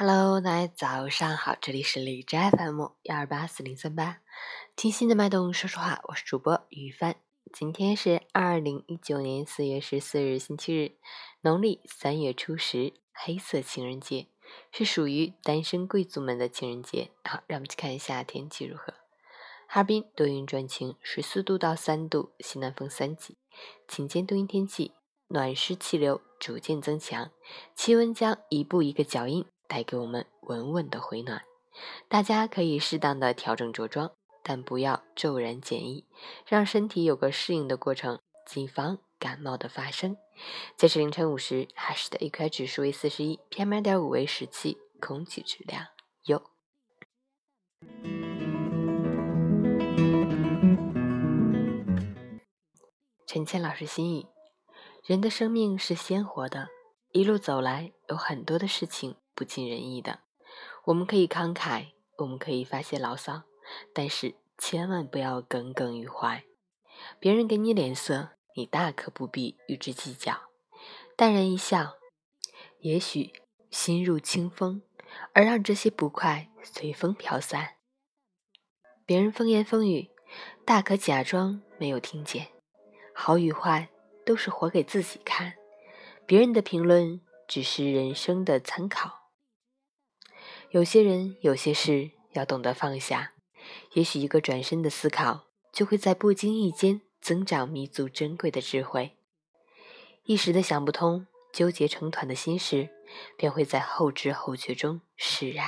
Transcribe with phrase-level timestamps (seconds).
[0.00, 4.20] Hello，大家早上好，这里是李斋 FM 幺二八四零三八，
[4.76, 7.16] 听心的脉动说说话，我是主播于帆。
[7.52, 10.92] 今天是二零一九年四月十四日，星期日，
[11.40, 14.28] 农历三月初十，黑色情人节，
[14.70, 17.10] 是属于单身贵族们的情人节。
[17.24, 18.94] 好，让我们去看一下天气如何。
[19.66, 23.36] 哈尔滨多云转晴，十四度到三度，西南风三级，
[23.88, 24.92] 晴间多云天气，
[25.26, 27.32] 暖湿气流逐渐增强，
[27.74, 29.44] 气温将一步一个脚印。
[29.68, 31.42] 带给我们稳稳的回暖，
[32.08, 34.10] 大家可以适当的调整着装，
[34.42, 36.06] 但不要骤然减衣，
[36.46, 40.16] 让身体有个适应的过程，谨防感冒的发生。
[40.76, 45.88] 截至凌晨五时，哈市的 AQI 指数为四十一，PM 二点五为十七，空气质量
[46.24, 46.42] 优。
[53.26, 54.26] 陈倩老师心语：
[55.04, 56.68] 人的生命是鲜活的，
[57.12, 59.16] 一路走来，有很多的事情。
[59.38, 60.22] 不尽人意的，
[60.86, 63.44] 我们可以慷慨，我们可以发些牢骚，
[63.94, 66.42] 但是千万不要耿耿于怀。
[67.20, 70.36] 别人给你脸色，你大可不必与之计较，
[71.14, 71.94] 淡然一笑，
[72.80, 73.32] 也许
[73.70, 74.82] 心入清风，
[75.32, 77.76] 而让这些不快随风飘散。
[79.06, 80.10] 别人风言风语，
[80.64, 82.48] 大可假装没有听见。
[83.14, 83.88] 好与坏
[84.26, 85.54] 都是活给自己看，
[86.26, 89.27] 别人的评论只是人生的参考。
[90.70, 93.32] 有些人，有些事，要懂得放下。
[93.94, 99.16] 也许一个转身的思考，就会在不经意间增长弥足珍贵的智慧。
[100.24, 102.90] 一时的想不通，纠结成团的心事，
[103.38, 105.66] 便会在后知后觉中释然。